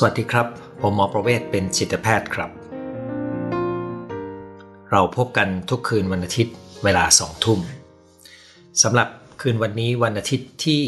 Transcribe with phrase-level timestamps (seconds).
[0.00, 0.46] สวัสดีครับ
[0.80, 2.50] ผมหมอประเวศเป็นจิตแพทย์ครับ
[4.90, 7.60] เราพบกันทุกคืนวันอาทิตย์เวลาสองทุ่ม
[8.82, 9.08] สำหรับ
[9.40, 10.82] คืนวันนี้วันอาทิตย์ที่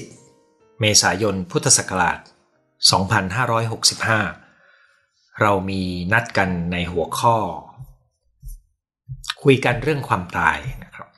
[0.00, 2.18] 10 เมษายนพุทธศักราช
[4.60, 5.82] 2565 เรามี
[6.12, 7.36] นัดกันในหัวข้อ
[9.42, 11.08] คุยกันเรื่องความตายนะครับ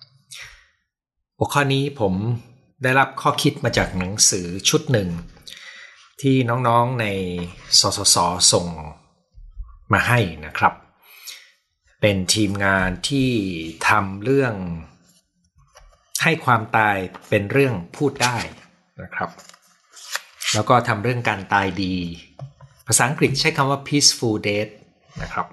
[1.38, 2.14] หัวข้อนี้ผม
[2.82, 5.10] ได้รับข้อคิดมาจากหนังสือชุดหนึ่ง
[6.22, 6.36] ที่
[6.68, 7.06] น้องๆใน
[7.80, 8.16] สสส
[8.52, 8.66] ส่ง
[9.92, 10.74] มาให้นะครับ
[12.00, 13.30] เป็นทีมงานที่
[13.88, 14.54] ทำเรื่อง
[16.22, 16.96] ให้ความตาย
[17.28, 18.36] เป็นเรื่องพูดได้
[19.02, 19.30] นะครับ
[20.54, 21.94] แล้วก็ทำเรื่องการตายดี
[22.86, 24.72] ภาษาอังกฤษใช้คำว่า peaceful death
[25.22, 25.46] นะครับ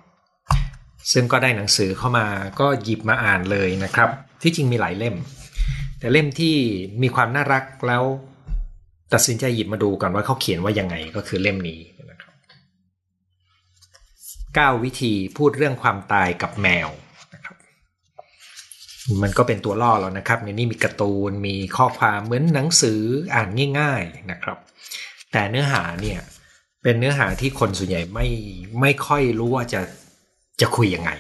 [1.12, 2.28] ซึ่งก็ได้หนังสือเข้ามา
[2.60, 4.10] ก็หยิบมาอ่านเลยนะครับ
[4.42, 5.16] ที่จริงมีหลายเล่ม
[6.00, 6.56] แต่เล่มที่
[7.02, 8.04] มีความน่ารักแล้ว
[9.14, 11.80] ตัดสินใจหยิบมาดูก่อนว่าเขาเขียนว่ายังไงก็คือเล่มนี้
[12.12, 12.34] นะครับ
[14.76, 16.90] 9วิธีพูดเรื่องความตายกับแมว
[17.34, 17.56] นะครับ
[19.22, 23.02] มันก็เป็นตัวล่อแล้วนะครับในนี้มีการ์ตูนมีข้อความเหมือนหนังสือ
[23.36, 24.58] อ่านง่าย ๆนะครับ
[25.32, 26.20] แต่เนื้อหาเนี่ย
[26.84, 28.28] เป็นเนื้อหาที่คนส่วนใหญ่ไม่
[28.82, 29.82] ไม่ค่อยรู้ว่าจะ
[30.62, 31.12] จะคุยยังไง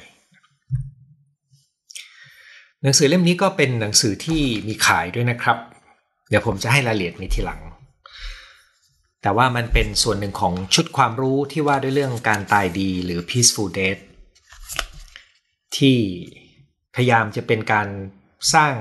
[2.83, 5.58] หนังสือเล่มนี้ก็เป็นหนังสือที่มีขายด้วยนะครับ
[6.30, 7.61] เดี๋ยวผมจะให้รายละเอียดในทีหลัง
[9.25, 14.01] แต่ว่ามันเป็นส่วนหนึ่งของชุดความรู้ที่ว่าด้วยเรื่องการตายดีหรือ peaceful death
[15.77, 15.97] ที่
[16.95, 17.87] พยายามจะเป็นการ
[18.53, 18.73] สร้าง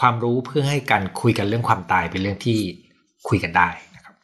[0.00, 2.58] ความรู้เพื่อให้การคุยกันเรื่องความตายเป็นเรื่องที่
[3.28, 4.14] คุยกันได้นะครับ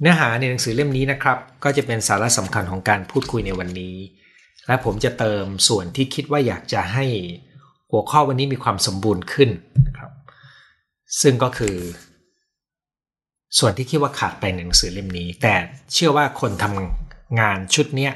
[0.00, 3.96] เนื้อหาในหนังสือเล่มนี้นะครับ ก็จะเป็นสาระสำคัญของการพูดคุยในวันนี้
[4.66, 7.06] และผมจะเติมส่วนที่คิดว่าอยากจะให้
[7.90, 9.50] หัวข้อวันนี้มีความสมบูรณ์ขึ้น
[9.86, 10.10] นะครับ
[11.22, 11.76] ซึ่งก็คือ
[13.58, 15.54] ส่วนที่คิดว่าขาดไปในหนังสือเล่มนี้ แต่
[15.92, 18.12] เชื่อว่าคนทำงานชุดเนี้ย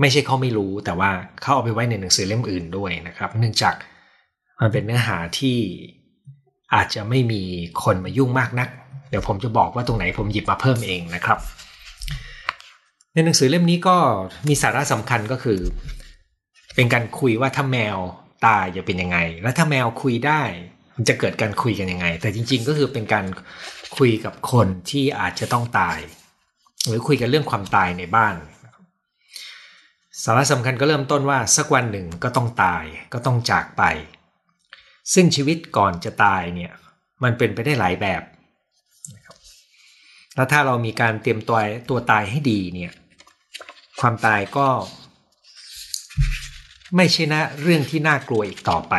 [0.00, 3.74] ไม่ใช่เขาไม่รู้แต่ว่าเขาเอาไปไว้ในหนังสือเล่มอื่นด้วยนะครับ เนื่องจาก
[4.60, 5.58] มันเป็นเนื้อหาที่
[6.74, 7.42] อาจจะไม่มี
[7.84, 8.68] คนมายุ่งมากนัก
[9.10, 11.38] เดี๋ยวผมจะบอกว่าตรงไหนผมหยิบมาเพิ่มเองนะครับ
[13.12, 13.96] ในหนังสือเล่มนี้ก็
[14.48, 15.60] มีสาระสำคัญก็คือ
[16.74, 17.96] เป็นการคุยว่าถ้าแมว
[18.46, 20.42] ตายจะเป็นยังไง แล้วถ้าแมวคุยได้
[20.96, 23.24] มันจะเกิดการคุยกันยังไง แต่จริง ๆ ก็คือเป็นการ
[23.96, 25.98] คุยกับคนที่อาจจะต้องตาย
[26.86, 28.34] หรือคุยกันเรื่องความตายในบ้าน
[30.24, 33.82] สาระสำคัญก็เริ่มต้นว่าสักวันหนึ่งก็ต้องตายก็ต้องจากไป
[35.14, 36.72] ซึ่งชีวิตก่อนจะตายเนี่ย
[37.22, 38.22] มันเป็นไปได้หลายแบบ
[40.34, 41.58] แล้วถ้าเรามีการเตรียมตัว
[41.88, 42.92] ตัวตายให้ดีเนี่ย
[44.00, 44.68] ความตายก็
[46.96, 48.94] ไม่ใช่นะเรื่องที่น่ากลัวอีกต่อไป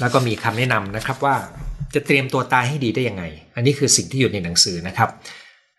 [0.00, 1.36] แล้วก็มีคำแนะนำนะครับว่า
[1.94, 5.10] จะเตรียมตัวตายให้ดีได้ยังไง อันนี้คือสิ่งที่อยู่ในหนังสือนะครับ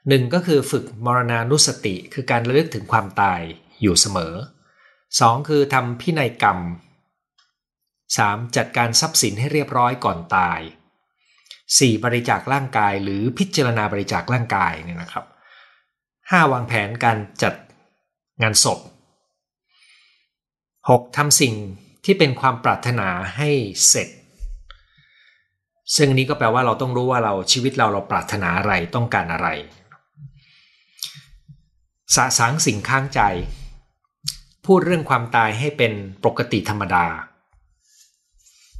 [0.09, 3.41] หนึ่งก็คือฝึกมรณานุสติ คือการระลึกถึงความตาย
[3.81, 4.33] อยู่เสมอ
[5.19, 6.59] สองคือทำพินัยกรรม
[8.17, 10.59] สามจัดการทรัพย์สินให้เรียบร้อยก่อนตาย
[11.33, 12.03] 4.
[12.03, 15.25] บริจาคร่างกายหรือพิจารณาบริจาคร่างกายเนี่ยนะครับ
[15.89, 16.51] 5.
[16.51, 17.53] วางแผนการจัด
[18.41, 18.79] งานศพ
[20.39, 21.17] 6.
[21.17, 21.53] ทำสิ่ง
[22.11, 23.49] ที่เป็นความปรารถนาให้
[23.87, 24.09] เสร็จ
[25.95, 29.47] ซึ่งนี้ก็แปลว่าเราต้องรู้ว่าเราชีวิตเราเราปรารถนาอะไรต้องการอะไร
[32.15, 33.21] สะสางสิ่งข้างใจ
[34.65, 35.93] พูดเรื่องความตายให้เป็น
[36.25, 37.05] ปกติธรรมดา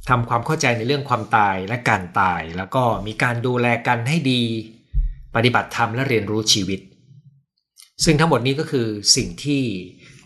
[0.08, 4.42] ทำความเข้าใจในเรื่องความตายและการตาย แล้วก็มีการดูแลกันให้ดี
[5.34, 6.80] ปฏิบัติธรรมและเรียนรู้ชีวิต
[8.04, 8.86] ซึ่งทั้งหมดนี้ก็คือ
[9.16, 9.62] สิ่งที่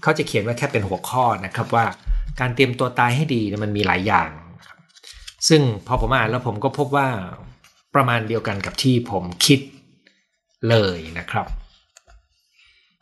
[0.03, 1.87] เขาจะเขียนไว้แค่เป็นหัวข้อนะครับว่า
[2.41, 4.31] การเตรียมตัวตายให้ดีมันมีหลายอย่าง
[5.49, 7.09] ซึ่งพอผมอ่านแล้วผมก็พบว่า
[7.95, 9.61] ประมาณเดียวกันกับที่ผมคิด
[10.71, 11.47] เลยนะครับ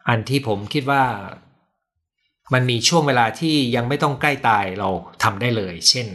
[0.08, 1.04] อันที่ผมคิดว่า
[2.52, 4.88] มันมีช่วงเวลาที่ยังไม่ต้องใกล้ตายเรา
[5.22, 6.08] ทำได้เลย เช่น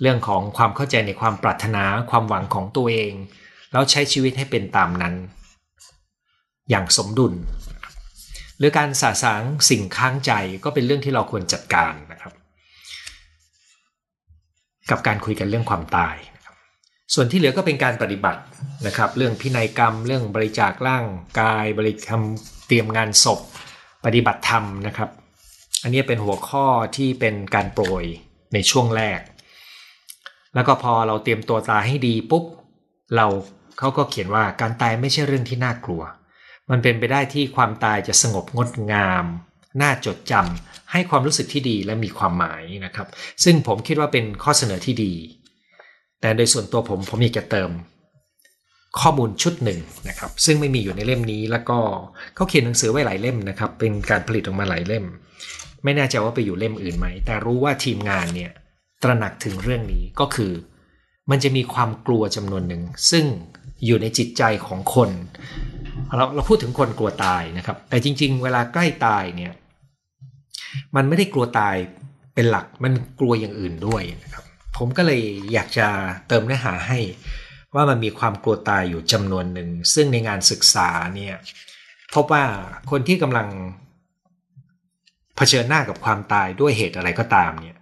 [0.00, 3.12] เรื่องของความเข้าใจในความปรารถนาความหวังของตัวเอง
[3.72, 5.14] แล้วใช้ชีวิตให้เป็นตามนั้น
[6.70, 7.34] อย่างสมดุล
[8.58, 10.32] หรือการสะสางสิ่งค้างใจ
[10.64, 11.94] ก็เป็นเรื่องที่เราควรจัดการ
[14.90, 16.54] กับการคุยกันเรื่องความตายนะครับ
[17.14, 18.42] ส่วนที่เหลือก็เป็นการปฏิบัติ
[18.86, 21.04] นะครับ เรื่องพินัยกรรม เรื่องบริจาคร่าง
[21.40, 22.22] กาย บริกรรม
[22.66, 23.40] เตรียมงานศพ
[24.04, 25.10] ปฏิบัติธรรมนะครับ
[25.82, 28.04] อันนี้เป็นหัวข้อที่เป็นการโปรย
[28.54, 29.20] ในช่วงแรก
[30.54, 32.44] แล้วก็พอเราเตรียมตัวตายให้ดีปุ๊บ
[33.16, 33.26] เรา
[33.78, 36.02] เขาก็เขียนว่าการตายไม่ใช่เรื่องที่น่ากลัว
[36.70, 39.24] มันเป็นไปได้ที่ความตายจะสงบงดงาม
[39.80, 43.08] น่าจดจำให้ความรู้สึกที่ดีและมีความหมายนะครับ
[43.44, 45.12] ซึ่งผมคิดว่าเป็นข้อเสนอที่ดี
[46.20, 47.70] แต่โดยส่วนตัวผมผมอยากจะเติม
[49.00, 51.78] ข้อมูลชุดหนึ่งนะครับ ซึ่งไม่มีอยู่ในเล่มนี้แล้วก็
[52.34, 55.04] เขาเขียนหนังสือไว้หลายเล่มนะครับ เป็นการผลิตออกมาหลายเล่ม
[55.84, 58.50] ไม่แน่ใจว่าไปอยู่เล่มอื่นไหม แต่รู้ว่าทีมงานเนี่ย
[59.02, 60.52] ตระหนักถึงเรื่องนี้ก็คือ
[61.30, 63.24] มันจะมีความกลัวจำนวนหนึ่ง ซึ่ง
[63.86, 65.10] อยู่ในจิตใจของคน
[66.16, 69.52] เราเราพูดถึงคนกลัวตายนะครับ แต่จริง ๆ เวลาใกล้ตายเนี่ย
[70.96, 71.76] มันไม่ได้กลัวตาย
[72.34, 74.44] เป็นหลัก มันกลัวอย่างอื่นด้วยนะครับ
[74.76, 75.22] ผมก็เลย
[75.52, 75.86] อยากจะ
[76.28, 76.98] เติมเนื้อหาให้
[77.74, 81.34] ว่ามันมีความกลัวตายอยู่จำนวนหนึ่ง ซึ่งในงานศึกษาเนี่ย
[82.14, 82.44] พบว่า
[82.90, 83.48] คนที่กำลัง
[85.36, 87.76] เผชิญหน้ากับความตายด้วยเหตุอะไรก็ตามเนี่ย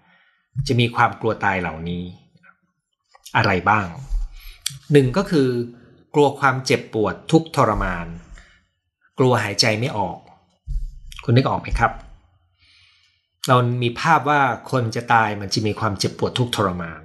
[0.68, 2.04] จะมีความกลัวตายเหล่านี้
[3.36, 3.86] อะไรบ้าง
[4.92, 5.48] หนึ่งก็คือ
[6.18, 8.06] กลัวความเจ็บปวดทุกทรมาน
[9.18, 10.18] กลัวหายใจไม่ออก
[11.24, 11.92] คุณนึกออกไหมครับ
[13.48, 14.40] เรามีภาพว่า
[14.70, 17.00] คนจะตายมันจะมีความเจ็บปวดทุกทรมาน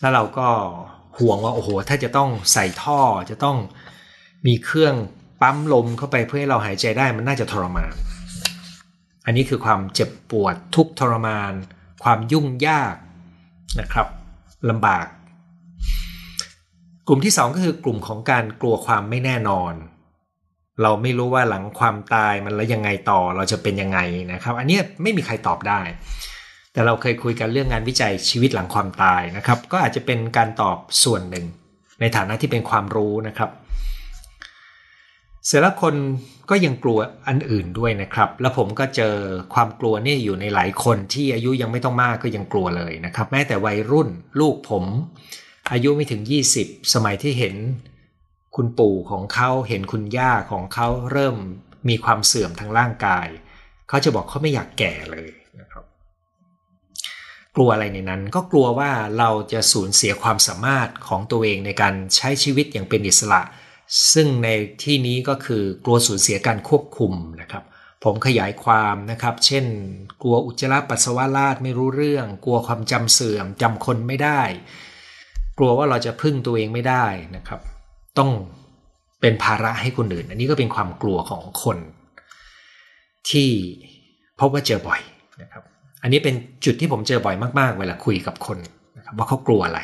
[0.00, 0.48] แล้วเราก็
[1.18, 3.56] ห่วงว่าโอ้โห ถ้าจะต้องใส่ท่อจะต้อง
[4.46, 4.94] มีเครื่อง
[5.40, 7.92] ปั๊มลมเข้าไปเพื่อให้เราหายใจได้มันน่าจะทรมาน
[9.26, 11.52] อันนี้คือความเจ็บปวดทุกทรมาน
[12.02, 12.94] ความยุ่งยาก
[13.80, 14.06] นะครับ
[14.70, 15.06] ลำบาก
[17.08, 19.74] กลุ่มที่ 2 ก็คือกลุ่มของการกลัวความไม่แน่นอน
[20.82, 23.98] เราไม่รู้ว่าหลังความตายมันแล้วยังไงต่อเราจะเป็นยังไง
[24.32, 25.80] นะครับ อันนี้ไม่มีใครตอบได้
[26.72, 31.46] แต่เราเคยคุยกันเรื่องงานวิจัยชีวิตหลังความตายนะครับ ก็อาจจะเป็นการตอบส่วนหนึ่ง
[32.00, 33.50] ในฐานะที่เป็นความรู้นะครับ
[35.46, 35.94] เสร็จแล้วคน
[36.50, 36.98] ก็ยังกลัว
[37.28, 39.14] อันอื่นด้วยนะครับ แล้วผมก็เจอ
[39.54, 44.08] ความกลัวนี่อยู่ในหลายคนที่อายุยังไม่ต้องมากก็ยังกลัวเลยนะครับ แม้แต่วัยรุ่น
[44.40, 44.84] ลูกผม
[45.72, 46.22] อายุไม่ถึง
[46.56, 47.56] 20 สมัยที่เห็น
[48.56, 51.36] คุณปู่ของเขาเห็นคุณย่าของเขาเริ่ม
[51.88, 53.28] มีความเสื่อมทางร่างกาย
[53.88, 55.30] เขาจะบอกเขาไม่อยากแก่เลย
[55.60, 55.84] นะครับ
[57.56, 63.42] กลัวอะไรในนั้นก็กลัวว่าเราจะสูญเสียความสามารถของตัวเองในการใช้ชีวิตอย่างเป็นอิสระ
[64.12, 64.48] ซึ่งใน
[64.82, 67.64] ที่นี้ก็คือกลัวสูญเสียการควบคุมนะครับ
[68.04, 69.64] ผมขยายความนะครับ เช่น
[70.22, 74.42] กลัวอุจจาระปัสสาวะราดไม่รู้เรื่อง กลัวความจำเสื่อมจำคนไม่ได้
[75.62, 77.60] กลัวว่าเราจะพึ่งตัวเองไม่ได้นะครับ
[78.18, 78.30] ต้อง
[79.20, 81.78] เป็นภาระให้คนอื่น อันนี้ก็เป็นความกลัวของคน
[83.30, 83.50] ที่
[84.40, 85.00] พบว่าเจอบ่อย
[85.42, 85.62] นะครับ
[86.02, 86.34] อันนี้เป็น
[86.64, 88.58] จุดที่ผมเจอบ่อยมากๆ เวลาคุยกับคน
[88.96, 89.80] นะครับว่าเขากลัวอะไร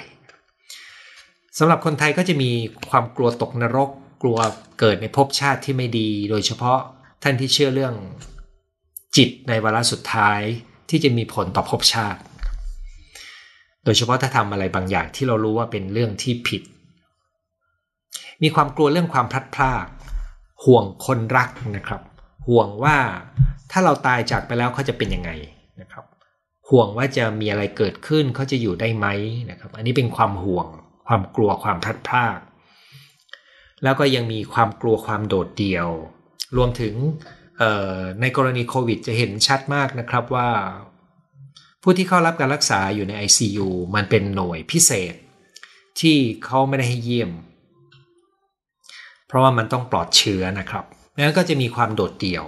[1.59, 2.51] สำหรับคนไทยก็จะมี
[2.91, 3.91] ความกลัวตกนรก
[4.23, 4.39] กลัว
[4.79, 6.79] เกิดในภพชาติที่ไม่ดี โดยเฉพาะ
[7.23, 7.95] ท่านที่เชื่อเรื่อง
[9.17, 10.41] จิตในวาระสุดท้าย
[10.91, 12.21] ที่จะมีผลต่อภพชาติ
[13.87, 16.63] โดยเฉพาะถ้าทำอะไรบางอย่างที่เรารู้ว่าเป็นเรื่องที่ผิด
[18.43, 19.87] มีความกลัวเรื่องความพลัดพราก
[20.65, 22.03] ห่วงคนรักนะครับ
[22.49, 22.97] ห่วงว่า
[23.71, 25.31] ถ้าเราตายจากไปแล้วเขาจะเป็นยังไง
[25.81, 26.05] นะครับ
[26.71, 29.07] ห่วงว่าจะมีอะไรเกิดขึ้นเขาจะอยู่ได้ไหม
[29.51, 30.67] นะครับ อันนี้เป็นความห่วง
[31.07, 32.39] ความกลัวความพลัดพราก
[33.85, 35.89] แล้วก็ยังมีความกลัวความโดดเดี่ยว
[36.57, 36.95] รวมถึง
[38.21, 40.49] ในกรณีโควิดจะเห็นชัดมากนะครับว่า
[41.89, 45.15] ผู้ที่เข้ารับการรักษาอยู่ใน ICU มันเป็นหน่วยพิเศษ
[46.01, 47.31] ที่เขาไม่ได้ให้เยี่ยม
[49.27, 50.85] เพราะว่ามันต้องปลอดเชื้อนะครับ
[51.23, 52.45] นั้นก็จะมีความโดดเดี่ยว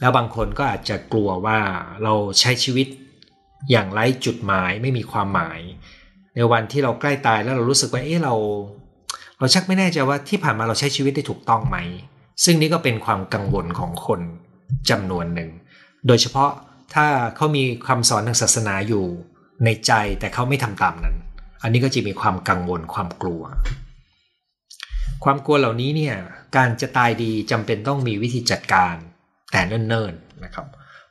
[0.00, 1.58] แล้วบางคนก็อาจจะกลัวว่า
[2.02, 2.86] เราใช้ชีวิต
[3.70, 5.60] อย่างไร้จุดหมายไม่มีความหมาย
[6.34, 8.34] ในวันที่เราใกล้ตายแล้วเรารู้สึกว่าเอ๊ะเรา
[9.38, 11.76] เราชักไม่แน่ใจว่าที่ผ่านมาเราใช้ชีวิตได้ถูกต้องไหม
[12.44, 14.20] ซึ่งนี่ก็เป็นความกังวลของคน
[14.90, 15.50] จำนวนหนึ่ง
[16.08, 16.50] โดยเฉพาะ
[16.94, 17.06] ถ้า
[17.36, 19.04] เขามีคำสอนทางศาสนาอยู่
[19.64, 21.16] ในใจแต่เขาไม่ทำตามนั้น
[21.62, 23.42] อันนี้ก็จะมีความกังวลความกลัว
[25.24, 26.16] ความกลัวเหล่านี้เนี่ย
[26.56, 28.94] การจะตายดีจำเป็นต้องมีวิธีจัดการ
[29.52, 30.66] แต่เนิ่นๆนะครับ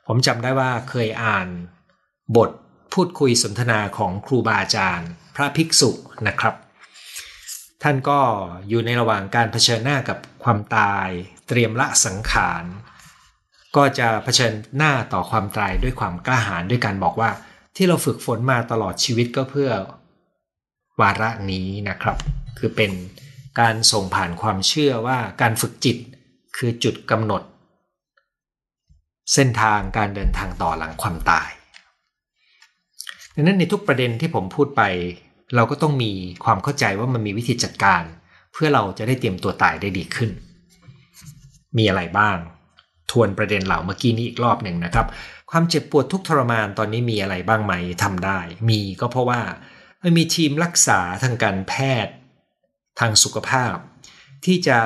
[0.06, 1.48] ผมจำได้ว่าเคยอ่าน
[2.36, 2.50] บท
[2.92, 5.90] พูดคุยสนทนาของครูบาอาจารย์ พระภิกษุ
[6.28, 6.54] นะครับ
[7.82, 8.20] ท่านก็
[8.68, 11.08] อยู่ในระหว่างการเผชิญหน้ากับความตาย
[11.48, 12.64] เตรียมละสังขาร
[13.76, 17.30] ก็จะเผชิญหน้าต่อความตายด้วยความกล้าหาญด้วยการบอกว่า
[17.76, 19.70] ที่เราฝึกฝนมาตลอดชีวิตก็เพื่อ
[21.00, 22.16] วาระนี้นะครับ
[22.58, 22.92] คือเป็น
[23.60, 25.96] การส่งผ่านความเชื่อว่าการฝึกจิต
[26.56, 27.42] คือจุดกำหนด
[29.34, 31.50] เส้นทางการเดินทางต่อหลังความตาย
[33.34, 34.82] ดังนั้นในทุกประเด็นที่ผมพูดไป
[35.54, 36.12] เราก็ต้องมี
[36.44, 38.02] ความเข้าใจว่ามันมีวิธีจัดการ
[38.52, 40.30] เพื่อเราจะได้เตรียมตัวตายได้ดีขึ้น
[41.76, 42.36] มีอะไรบ้าง
[43.10, 45.06] ทวนประเด็นเหล่าเมื่อกี้นี้อีกรอบหนึ่งนะครับ
[45.50, 48.38] ความเจ็บปวดทุกทรมานตอนนี้มีอะไรบ้างไหมทำได้
[48.68, 49.40] มีก็เพราะว่า
[50.02, 51.74] มันมีทีมรักษาทางการแพ
[52.04, 52.14] ทย์
[53.00, 53.74] ทางสุขภาพ
[54.44, 54.78] ที่จะ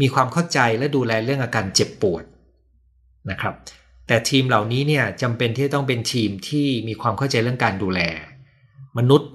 [0.00, 2.24] มีความเข้าใจและดูแลเรื่องอาการเจ็บปวด
[3.30, 3.54] นะครับ
[4.06, 8.00] แต่ทีมเหล่านี้เนี่ยจำเป็นที่ต้องเป็นทีมที่มีความเข้าใจเรื่องการดูแล
[8.98, 9.30] มนุษย์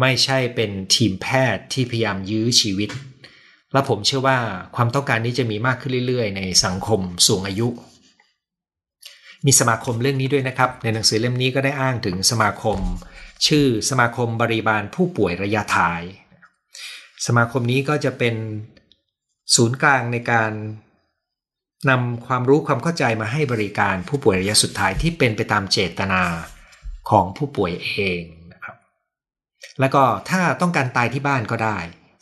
[0.00, 2.90] ไม่ใช่เป็นทีมแพทย์ที่พยายามยื้อชีวิต
[3.72, 4.38] และผมเชื่อว่า
[4.76, 7.68] ความต้องการนี้จะมีมากขึ้นเรื่อยๆ ในสังคมสูงอายุ
[9.46, 12.78] มีสมาคมเรื่องนี้ด้วยนะครับ ในหนังสือเล่มนี้ก็ได้อ้างถึงสมาคม
[13.46, 16.02] ชื่อสมาคมบริบาลผู้ป่วยระยะท้าย
[17.26, 18.34] สมาคมนี้ก็จะเป็น
[19.54, 20.52] ศูนย์กลางในการ
[21.90, 26.22] นำความรู้ความเข้าใจมาให้บริการผู้ป่วยระยะสุดท้ายที่เป็นไปตามเจตนา
[27.10, 28.20] ของผู้ป่วยเอง
[28.52, 28.76] นะครับ
[29.80, 31.78] แล้วก็ถ้าต้องการตายที่บ้านก็ได้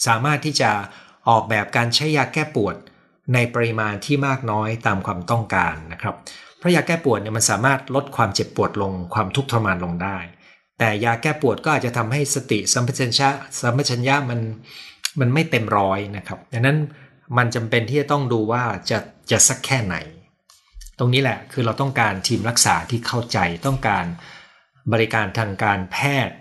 [0.06, 0.70] สามารถที่จะ
[1.28, 2.76] ออกแบบการใช้ยาแก้ปวด
[3.34, 6.14] ในปริมาณที่มากน้อยตามความต้องการนะครับ
[6.58, 10.18] เพราะยาแก้ปวดเนี่ยมันสามารถลดความเจ็บปวดลงความทุกข์ทรมานลงได้
[10.78, 13.28] แต่ยาแก้ปวดก็อาจจะทำให้สติสัมปชัญญะ
[13.60, 14.40] สัมปชัญญะมัน
[15.20, 16.78] มันไม่เต็มร้อยนะครับดังนั้น
[17.36, 18.98] มันจำเป็นที่จะต้องดูว่าจะ
[19.30, 19.96] จะสักแค่ไหน
[20.98, 24.04] ตรงนี้แหละคือเราต้องการทีมรักษาที่เข้าใจต้องการ
[24.92, 26.36] บริการทางการแพทย์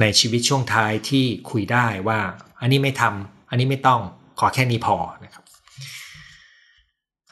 [0.00, 2.20] ในชีวิตช่วงท้ายที่คุยได้ว่า
[2.60, 4.00] อันนี้ไม่ทำ อันนี้ไม่ต้อง
[4.38, 5.44] ขอแค่นี้พอนะครับ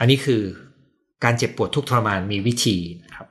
[0.01, 0.43] อันนี้คือ
[1.25, 3.29] การเจ็บปวดทุกทรมานมีวิธีนะครับ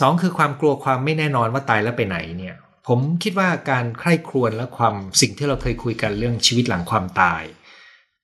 [0.00, 2.56] สองคือความกลัวความไม่แน่นอนว่าตายแล้วไปไหนเนี่ย
[2.88, 7.42] ผมคิดว่าการใคร่ครวญและความสิ่งที่เราเคยคุยกันเรื่องชีวิตหลังความตาย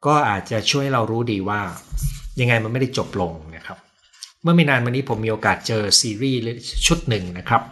[0.06, 1.60] ก็อาจจะช่วยเรารู้ดีว่า
[2.40, 3.78] ยังไงมันไม่ได้จบลงนะครับ
[4.42, 6.40] เมื่อไม่นานมานี้ผมมีโอกาสเจอซีรีส์
[6.86, 7.62] ชุดหนึ่งนะครับ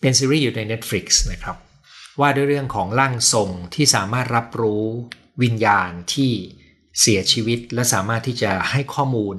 [0.00, 1.56] เป็นซีรีส์อยู่ใน Netflix นะครับ
[2.20, 4.84] ว่าด้วยเรื่องของร่างทรงที่สามารถรับรู้
[5.42, 6.30] วิญญาณที่
[7.00, 9.36] เสียชีวิต และสามารถที่จะให้ข้อมูล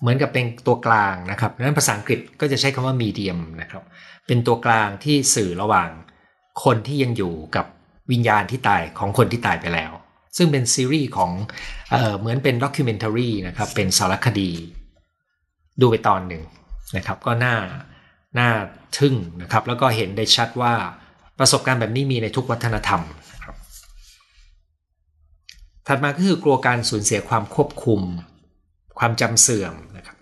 [0.00, 3.82] เหมือนกับเป็นตัวกลางนะครับนั้นภาษาอังกฤษก็จะใช้คำว่ามีเดียมนะครับ
[4.26, 5.88] เป็นตัวกลางที่สื่อระหว่าง
[6.64, 7.66] คนที่ยังอยู่กับ
[8.10, 9.92] วิญญาณที่ตายของคนที่ตายไปแล้ว
[10.36, 11.30] ซึ่งเป็นซีรีส์ของ
[11.90, 14.50] เออเหมือนเป็นด็อกิเมนทารีนะครับเป็นสารคดี
[15.80, 16.42] ดูไปตอนหนึ่ง
[16.96, 17.56] นะครับ ก็น่า
[18.38, 18.50] น่า
[18.98, 20.74] ทึ่งนะครับ แล้วก็เห็นได้ชัดว่า
[21.38, 23.02] ประสบการณ์แบบนี้มีในทุกวัฒนธรรม
[23.32, 23.56] นะครับ
[25.86, 28.00] ถัดมาก็คือกลัวการสูญเสียความควบคุม
[28.98, 30.16] ความจำเสื่อมนะครับ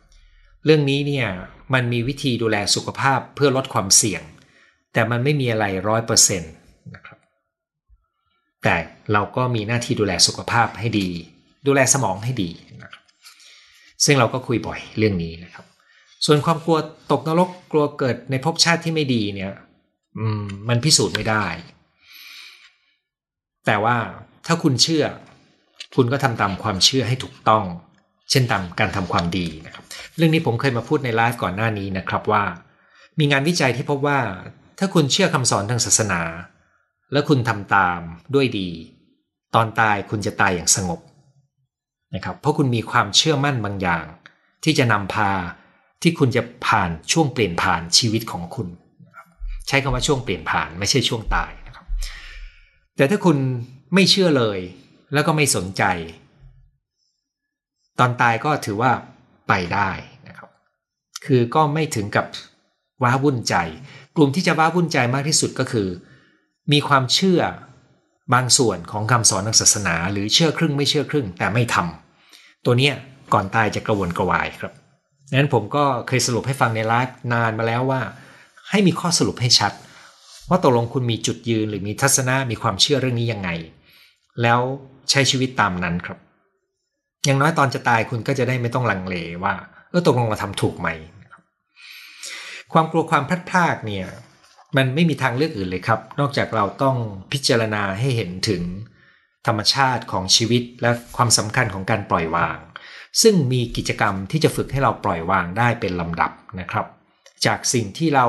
[0.65, 1.27] เรื่องนี้เนี่ย
[1.75, 4.23] มันมีวิธีดูแลสุขภาพเพื่อลดความเสี่ยง
[4.93, 6.53] แต่มันไม่มีอะไรร้อยเปอร์เซ็นต์
[6.95, 7.19] นะครับ
[8.63, 8.75] แต่
[9.13, 11.09] เราก็มีหน้าที่ดูแลสุขภาพให้ดี
[11.67, 12.51] ดูแลสมองให้ดี
[12.83, 13.05] นะครับ
[14.05, 15.65] ซึ่งเราก็คุยบ่อยเรื่องนี้นะครับ
[16.27, 16.79] ส่วนความกลัว
[17.13, 19.53] ตกนรกกลัวเกิดในภพชาติที่ไม่ดีเนี่ย
[20.19, 21.45] อืม มันพิสูจน์ไม่ได้
[23.67, 23.97] แต่ว่า
[24.47, 25.05] ถ้าคุณเชื่อ
[25.97, 27.65] คุณก็ทำตามความเชื่อให้ถูกต้อง
[28.31, 29.85] เช่นตามการทำความดีนะครับ
[30.17, 32.43] เรื่องนี้ผมเคยมาพูดในไลฟ์ก่อนหน้านี้นะครับว่า
[33.19, 34.19] มีงานวิจัยที่พบว่า
[34.79, 36.23] ถ้าคุณเชื่อคำสอนทางศาสนา
[37.13, 38.01] แล้วคุณทำตาม
[38.35, 38.69] ด้วยดี
[39.55, 41.01] ตอนตายคุณจะตายอย่างสงบ
[42.15, 44.05] นะครับเพราะคุณมีความเชื่อมั่นบางอย่าง
[44.65, 45.31] ที่จะนำพา
[46.03, 48.69] ที่คุณจะผ่านช่วงเปลี่ยนผ่านชีวิตของคุณ
[49.69, 51.87] ใช้คำว่าช่วงเปลี่ยนผ่านไม่ใช่ช่วงตายนะครับ
[52.97, 53.37] แต่ถ้าคุณ
[53.95, 54.59] ไม่เชื่อเลย
[55.13, 55.83] แล้วก็ไม่สนใจ
[57.99, 58.93] ตอนตายก็ถือว่า
[59.49, 59.91] ไปได้
[60.29, 60.49] นะครับ
[61.25, 62.27] คือก็ไม่ถึงกับ
[63.03, 63.55] ว้าวุ่นใจ
[64.17, 65.89] กลุ่มที่จะว้าวุ่นใจมากที่สุดก็คือ
[66.73, 67.41] มีความเชื่อ
[68.35, 72.95] บางส่วนของคำสอนทางศาสนา หรือเชื่อครึ่งไม่เชื่อครึ่ง แต่ไม่ทำตัวเนี้ย
[73.33, 74.73] ก่อนตายจะกระวนกระวายครับ
[75.37, 78.01] นั้นผมก็เคยสรุปให้ฟังในไลฟ์นานมาแล้วว่า
[78.71, 79.73] ให้มีข้อสรุปให้ชัด
[80.49, 83.51] ว่าตกลงคุณมีจุดยืนหรือมีทัศนะมีความเชื่อเรื่องนี้ยังไง
[84.43, 84.61] แล้ว
[85.11, 86.19] ใช้ชีวิตตามนั้นครับ
[87.25, 89.55] อย่างน้อยตอนจะตายคุณก็จะได้ไม่ต้องลังเลว่า
[89.91, 90.89] เออตกลงเราทำถูกไหม
[92.73, 94.07] ความกลัวความพลาดพลาดเนี่ย
[94.77, 96.97] มันไม่มีทางเลือกอื่นเลยครับ นอกจากเราต้อง
[97.33, 98.63] พิจารณาให้เห็นถึง
[99.47, 102.59] ธรรมชาติของชีวิตและความสำคัญของการปล่อยวาง
[103.23, 106.87] ซึ่งมีกิจกรรมที่จะฝึกให้เราปล่อยวางได้เป็นลำดับนะครับ
[107.47, 108.27] จากสิ่งที่เรา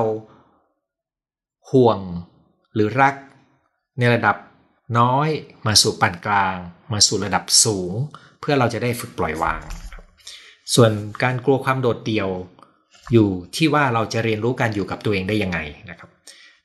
[1.70, 1.98] ห่วง
[2.74, 3.14] หรือรัก
[3.98, 4.36] ในระดับ
[4.98, 5.28] น้อย
[5.66, 6.56] มาสู่ปานกลาง
[6.92, 7.92] มาสู่ระดับสูง
[8.40, 9.62] เพื่อเราจะได้ฝึกปล่อยวาง
[10.74, 10.90] ส่วน
[11.22, 12.28] การกลัวความโดดเดี่ยว
[13.12, 15.58] อยู่ที่ว่าเราจะเรียนรู้การอยู่กับตัวเองได้ยังไง
[15.90, 16.10] นะครับ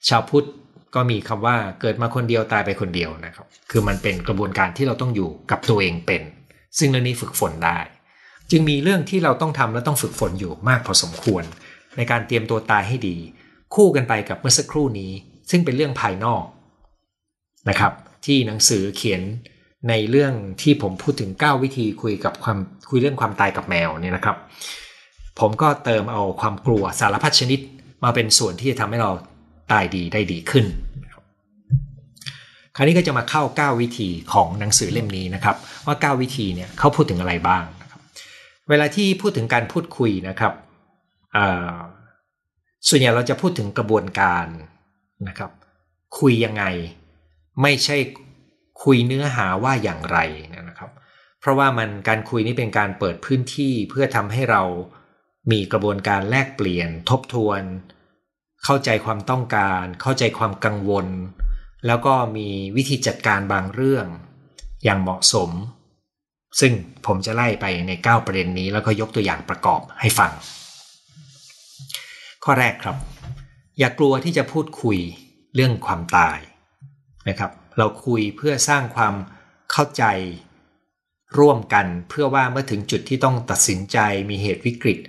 [0.07, 0.47] ชาวพุทธ
[0.95, 6.21] ก็มีคำว่าเกิดมาคนเดียวตายไปคนเดียวนะครับ คือมันเป็นกระบวนการที่เราต้องอยู่กับตัวเองเป็น
[6.77, 7.79] ซึ่งเรื่องนี้ฝึกฝนได้
[8.51, 11.43] จึงมีเรื่องที่เราต้องทำและต้องฝึกฝนอยู่มากพอสมควร
[11.97, 13.15] ในการเตรียมตัวตายให้ดี
[13.75, 15.11] คู่กันไปกับเมื่อสักครู่นี้
[15.49, 16.43] ซึ่งเป็นเรื่องภายนอก
[17.69, 17.93] นะครับ
[18.25, 19.21] ที่หนังสือเขียน
[19.89, 22.57] ในเรื่องที่ผมพูดถึง 9 วิธีคุยกับความ
[22.89, 24.37] คุยเรื่องความตายกับแมวเนี่ยนะครับ
[25.39, 27.59] ผมก็เติมเอาความกลัวสารพัดชนิด
[28.03, 29.11] มาเป็นส่วนที่จะทำให้เรา
[29.71, 30.65] ตายดีได้ดีขึ้น
[32.75, 35.55] คราวนี้ก็จะมาเข้า 9 วิธีของหนังสือเล่มนี้นะครับ
[35.85, 37.63] ว่า 9 วิธีเนี่ยเขาพูดถึงอะไรบ้าง
[38.69, 40.53] เวลาที่พูดถึงการพูดคุยนะครับ
[42.87, 44.47] ส่วนใหญ่เราจะพูดถึงกระบวนการ
[45.27, 45.51] นะครับ
[46.19, 46.63] คุยยังไง
[47.61, 47.97] ไม่ใช่
[48.83, 50.17] คุยเนื้อหาว่าอย่างไร
[50.69, 50.91] นะครับ
[51.39, 54.63] เพราะว่ามันการคุยนี้เป็นการเปิดพื้นที่เพื่อทำให้เรา
[55.51, 57.61] มีกระบวนการแลกเปลี่ยน ทบทวน
[58.63, 61.07] เข้าใจความต้องการ เข้าใจความกังวล
[61.87, 64.05] แล้วก็มีวิธีจัดการบางเรื่อง
[64.83, 65.49] อย่างเหมาะสม
[66.59, 66.73] ซึ่ง
[67.05, 70.31] ผมจะไล่ไปใน 9 ประเด็นนี้แล้วก็ยกตัวอย่างประกอบให้ฟัง
[72.45, 72.97] ข้อแรกครับ
[73.79, 74.97] อย่ากลัวที่จะพูดคุย
[75.55, 76.39] เรื่องความตาย
[77.29, 79.13] นะครับ เราคุยเพื่อสร้างความ
[79.71, 80.03] เข้าใจ
[81.39, 83.97] ร่วมกันเพื่อว่าเมื่อถึงจุดที่ต้องตัดสินใจ
[84.29, 84.99] มีเหตุวิกฤต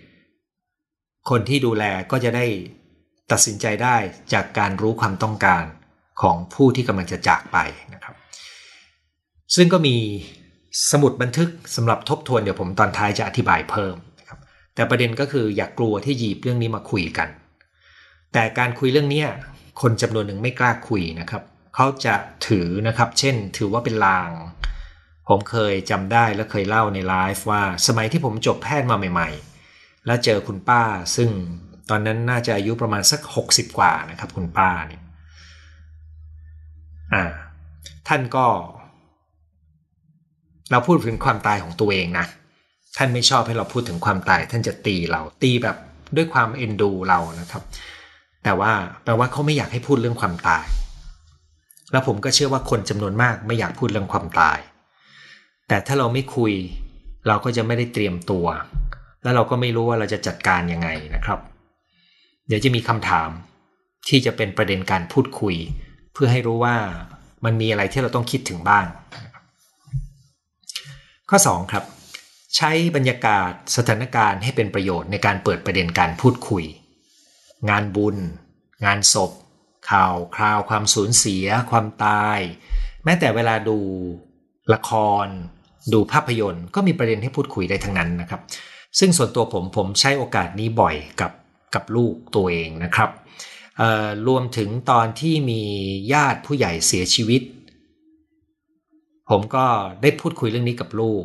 [1.31, 2.47] คนที่ดูแลก็จะได้
[3.33, 3.97] ตัดสินใจได้
[4.33, 5.65] จากการรู้ความต้องการ
[6.23, 7.59] ของผู้ที่กำลังจะจากไป
[7.95, 8.15] นะครับ
[9.55, 9.97] ซึ่งก็มี
[10.91, 13.97] สมุดบันทึกสำหรับทบทวนเดี๋ยวผมตอนท้ายจะอธิบายเพิ่ม
[14.75, 17.29] แต่ประเด็นก็คืออยากกลัวที่หยิบเรื่องนี้มาคุยกัน
[18.33, 19.25] แต่การคุยเรื่องนี้
[19.81, 21.43] คนจำนวนหนึ่งไม่กล้าคุยนะครับ
[21.75, 22.15] เขาจะ
[22.49, 24.31] ถือนะครับ เช่น ถือว่าเป็นลาง
[25.29, 29.29] ผมเคยจำได้และเคยเล่าในไลฟ์ว่า สมัยที่ผมจบแพทย์มาใหม่
[29.69, 30.83] ๆ แล้วเจอคุณป้า
[31.17, 31.31] ซึ่ง
[31.91, 35.03] ตอนนั้นน่าจะอายุประมาณสัก 60 กว่านะครับ คุณป้าเนี่ย
[37.13, 37.25] อ่า
[38.09, 38.47] ท่านก็
[40.71, 42.27] เราพูดถึงความตายของตัวเองนะ
[42.97, 45.77] ท่านไม่ชอบให้เราพูดถึงความตาย ท่านจะตีเราตีแบบ
[46.17, 47.63] ด้วยความเอ็นดูเรานะครับ
[48.45, 48.73] แต่ว่า
[49.05, 50.67] แปลว่าเขาไม่อยากให้พูดเรื่องความตาย
[51.93, 54.59] แล้วผมก็เชื่อว่าคนจำนวนมากไม่อยากพูดเรื่องความตาย
[55.69, 56.53] แต่ถ้าเราไม่คุย
[57.29, 58.47] เราก็จะไม่ได้เตรียมตัว
[59.23, 61.39] แล้วเราก็ไม่รู้ว่าเราจะจัดการยังไงนะครับ
[62.49, 63.29] เดี๋ยวจะมีคำถาม
[64.09, 65.57] ที่จะเป็นประเด็นการพูดคุย
[66.13, 66.77] เพื่อให้รู้ว่า
[67.45, 68.85] มันมีอะไรที่เราต้องคิดถึงบ้าง
[71.31, 71.85] ข้อ 2 ครับ
[72.57, 76.65] ใช้บรรยากาศสถานการณ์ให้เป็นประโยชน์ในการเปิดประเด็นการพูดคุย
[77.71, 78.17] งานบุญ
[78.85, 79.33] งานศพ
[79.91, 82.39] ข่าวคราวความสูญเสีย ความตาย
[83.05, 83.79] แม้แต่เวลาดู
[84.75, 84.91] ละค
[85.25, 85.27] ร
[85.93, 88.41] ดูภาพยนตร์ก็มีประเด็นให้พูดคุยได้ทั้งนั้นนะครับ
[88.99, 91.33] ซึ่งส่วนตัวผมผมใช้โอกาสนี้บ่อยกับ
[91.75, 93.11] กับลูกตัวเองนะครับ
[94.29, 95.63] รวมถึงตอนที่มี
[96.13, 97.43] ญาติผู้ใหญ่เสียชีวิต
[99.31, 99.67] ผมก็
[100.03, 101.25] ได้พูดคุยเรื่องนี้กับลูก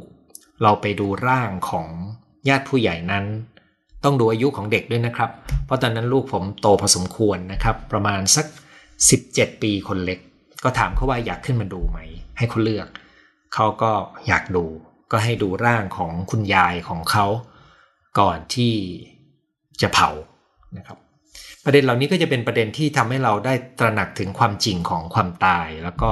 [0.63, 1.87] เราไปดูร่างของ
[2.49, 3.25] ญาติผู้ใหญ่นั้น
[4.03, 5.29] ต้องดูอายุของเด็กด้วยนะครับ
[5.65, 8.45] เพราะตอนนั้นลูกผมโตพอสมควรนะครับ ประมาณสัก
[9.03, 10.19] 17 ปีคนเล็ก
[10.63, 11.99] ก็ถามเขาว่าอยากขึ้นมาดูไหม
[12.37, 12.87] ให้เขาเลือก
[13.53, 13.91] เขาก็
[14.27, 14.65] อยากดู
[15.11, 17.25] ก็ให้ดูร่างของคุณยายของเขา
[18.19, 18.73] ก่อนที่
[19.81, 20.09] จะเผา
[20.77, 20.97] นะครับ
[21.63, 26.11] ประเด็นเหล่านี้ก็จะเป็นประเด็นที่ทำให้เราได้ตระหนักถึงความจริงของความตาย แล้วก็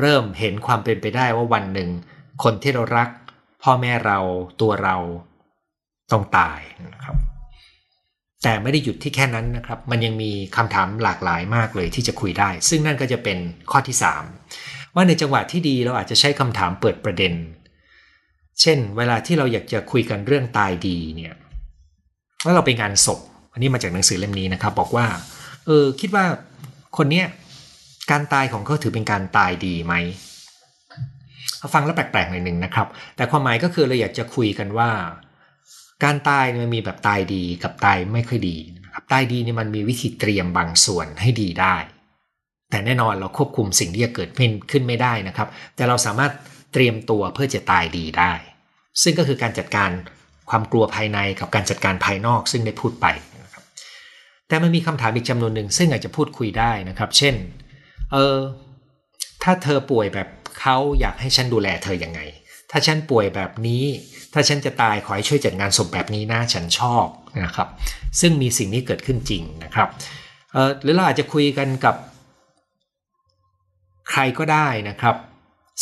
[0.00, 1.90] เริ่มเห็นความเป็นไปได้ว่าวันหนึ่ง
[2.42, 3.08] คนที่เรารัก
[3.62, 4.18] พ่อแม่เรา
[4.60, 4.96] ตัวเรา
[6.12, 6.60] ต้องตาย
[6.94, 7.16] นะครับ
[8.42, 13.38] แต่ไม่ได้หยุดที่แค่นั้นนะครับ มันยังมีคำถามหลากหลายมากเลยที่จะคุยได้ ซึ่งนั่นก็จะเป็น
[13.70, 13.96] ข้อที่
[14.44, 17.32] 3 ว่าในจังหวะที่ดีเราอาจจะใช้คำถามเปิดประเด็น
[18.60, 21.34] เช่น เวลาที่เราอยากจะคุยกันเรื่องตายดีเนี่ย
[22.44, 23.20] ว่าเราไปงานศพ
[23.52, 25.06] อันนี้มาจากหนังสือเล่มนี้นะครับ บอกว่า
[25.66, 26.24] เออคิดว่า
[26.96, 27.26] คนเนี้ย
[28.10, 29.94] การตายของเขาถือเป็นการตายดีไหม
[31.74, 34.90] ฟังแล้วแปลกๆหน่อยหนึ่งนะครับ แต่ความหมายก็คือเราอยากจะคุยกันว่า
[36.04, 41.76] การตายมันมีแบบตายดีกับตายไม่ค่อยดีนะครับตายดีนี่มันมีวิธีเตรียมบางส่วนให้ดีได้
[42.70, 44.30] แต่แน่นอนเราควบคุมสิ่งที่จะเกิด
[44.70, 46.32] ขึ้นไม่ได้นะครับ แต่เราสามารถ
[46.72, 48.32] เตรียมตัวเพื่อจะตายดีได้
[49.02, 49.90] ซึ่งก็คือการจัดการ
[50.50, 53.06] ความกลัวภายในกับการจัดการภายนอกซึ่งได้พูดไป
[53.44, 53.62] นะครับ
[54.48, 57.34] แต่มันมีคำถามอีกจำนวนหนึ่งซึ่งอาจจะพูดคุยได้นะครับ เช่น
[58.12, 58.38] เออ
[59.42, 60.28] ถ้าเธอป่วยแบบ
[60.70, 62.20] เขาอยากให้ฉันดูแลเธออยังไง
[62.70, 63.84] ถ้าฉันป่วยแบบนี้
[64.32, 67.06] ถ้าฉันจะตายขอให้ช่วยจัดงานศพแบบนี้นะฉันชอบ
[67.44, 67.68] นะครับ
[68.20, 69.88] ซึ่งมีสิ่งนี้เกิดขึ้นจริงนะครับ
[70.82, 71.94] หรือเราอาจจะคุยกันกับ
[74.10, 75.16] ใครก็ได้นะครับ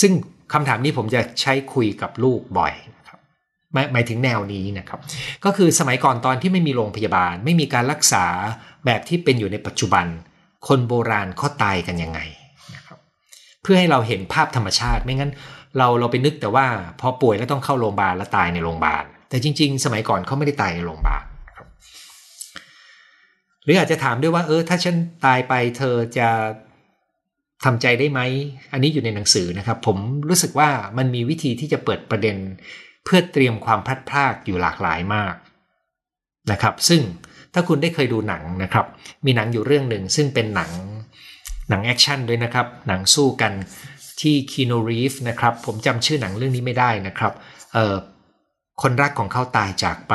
[0.00, 0.12] ซึ่ง
[0.52, 3.18] คำถามนี้ผมจะใช้คุยกับลูกบ่อยนะครับ
[3.72, 5.00] หมายหมายถึงแนวนี้นะครับ
[5.44, 8.26] ก็คือสมัยก่อนตอนที่ไม่มีโรงพยาบาล ไม่มีการรักษา
[8.86, 10.06] แบบที่เป็นอยู่ในปัจจุบัน
[10.66, 12.20] คนโบราณเขาตายกันยังไง
[13.66, 15.32] พื่อให้เราเห็นภาพธรรมชาติ ไม่งั้น
[15.78, 16.66] เราเราไปนึกแต่ว่า
[17.00, 21.24] พอป่วยแล้วต้องเข้าโรงพยาบาลแล้วตายในโรงพยาบาล แต่จริง ๆ สมัยก่อนเขาไม่ได้ตายในโรงพยาบาล
[23.64, 26.28] หรืออาจจะถามด้วยว่า เออ ถ้าฉันตายไปเธอจะ
[27.64, 28.20] ทำใจได้ไหม
[28.72, 29.96] อันนี้อยู่ในหนังสือนะครับ ผม
[30.28, 32.36] รู้สึกว่ามันมีวิธีที่จะเปิดประเด็น
[33.04, 35.34] เพื่อเตรียมความพลัดพรากอยู่หลากหลายมาก
[36.52, 37.02] นะครับ ซึ่ง
[37.54, 38.86] ถ้าคุณได้เคยดูหนังนะครับ
[39.24, 40.70] มีหนังอยู่เรื่องหนึ่งซึ่งเป็นหนัง
[41.68, 43.52] หนังแอคชั่นด้วยนะครับ หนังสู้กัน
[44.20, 47.32] ที่คีโนรีฟนะครับ ผมจำชื่อหนังเรื่องนี้ไม่ได้นะครับ
[47.74, 47.94] เออ
[48.82, 50.14] คนรักของเขาตายจากไป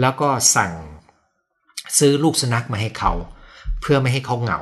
[0.00, 0.72] แล้วก็สั่ง
[1.98, 3.12] ซื้อลูกสุนัขมาให้เขา
[3.80, 4.60] เพื่อไม่ให้เขาเหงา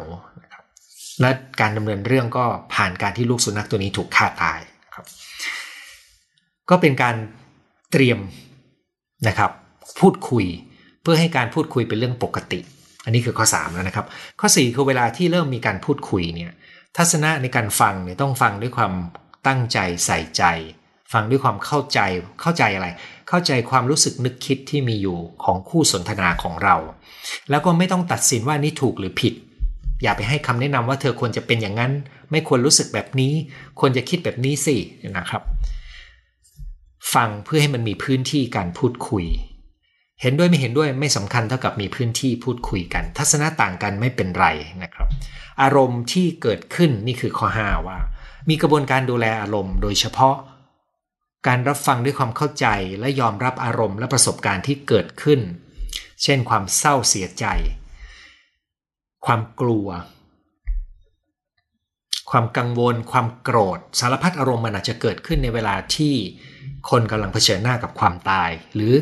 [1.20, 2.44] และการดำเนินเรื่องก็
[2.74, 4.60] ผ่านการที่ลูกสุนัขตัวนี้ถูกฆ่าตาย
[4.94, 5.06] ครับ
[6.70, 7.16] ก็เป็นการ
[7.92, 8.18] เตรียม
[9.28, 9.50] นะครับ
[10.00, 10.44] พูดคุย
[11.02, 12.60] เพื่อให้การพูดคุยเป็นเรื่องปกติ
[13.04, 14.06] อันนี้คือข้อ3แล้วนะครับ
[14.40, 16.52] ข้อ 4 คือเวลาที่เริ่มมีการพูดคุยเนี่ย
[16.96, 18.92] ทัศนะในการฟังเนี่ยต้องฟังด้วยความ
[19.46, 20.44] ตั้งใจใส่ใจ
[21.12, 22.00] ฟังด้วยความเข้าใจ
[22.40, 22.88] เข้าใจอะไร
[23.28, 26.76] เข้าใจความรู้สึกนึกคิดที่มีอยู่ของคู่สนทนาของเรา
[27.50, 29.34] แล้วก็ไม่ต้องตัดสินว่านี่ถูกหรือผิด
[30.02, 31.92] อย่าไปให้คำแนะนำว่าเธอควรจะเป็นอย่างนั้น
[32.30, 33.32] ไม่ควรรู้สึกแบบนี้
[33.80, 34.76] ควรจะคิดแบบนี้สิ
[35.18, 35.42] นะครับ
[37.14, 39.24] ฟังเพื่อให้มันมีพื้นที่การพูดคุย
[40.20, 44.46] เห็นด้วยไม่เห็นด้วยไม่สำคัญเท่ากับมีพื้นที่พูดคุยกัน ทัศนะต่างกันไม่เป็นไร
[44.82, 45.08] นะครับ
[45.62, 47.98] อารมณ์ที่เกิดขึ้นนี่คือข้อ 5 ว่า
[48.48, 50.36] มีกระบวนการดูแลอารมณ์ โดยเฉพาะ
[51.46, 52.66] การรับฟังด้วยความเข้าใจ
[53.00, 55.40] และยอมรับอารมณ์และประสบการณ์ที่เกิดขึ้น
[56.22, 57.46] เช่น ความเศร้าเสียใจ
[59.26, 59.88] ความกลัว
[62.30, 66.14] ความกังวล ความโกรธ สารพัดอารมณ์มันอาจจะเกิดขึ้นในเวลาที่
[66.90, 68.94] คนกำลังเผชิญหน้ากับความตาย หรือ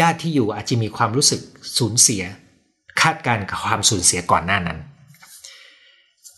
[0.00, 1.40] ญาติที่อยู่อาจจะมีความรู้สึก
[1.78, 2.22] สูญเสีย
[3.00, 4.78] คาดการกับความสูญเสียก่อนหน้านั้น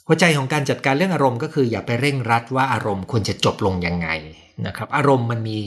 [0.07, 4.09] หัวใจของการจัดการเรื่องอารมณ์ก็คืออย่าไปเร่งรัดว่าอารมณ์ควรจะจบลงยังไง
[4.67, 5.59] นะครับ อารมณ์มันมี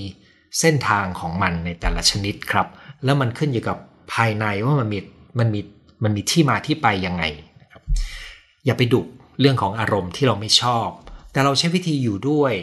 [0.59, 2.67] เส้นทางของมันในแต่ละชนิดครับ
[3.03, 3.77] แล้วมันขึ้นอยู่กับ
[4.13, 4.99] ภายในว่ามันมี
[5.39, 5.61] มันมี
[6.03, 7.23] มันมีที่มาที่ไปยังไง
[7.61, 7.81] นะครับ
[8.65, 9.01] อย่าไปดุ
[9.39, 10.89] เรื่องของอารมณ์ที่เราไม่ชอบ
[11.31, 12.53] แต่เราใช้วิธีอยู่ด้วย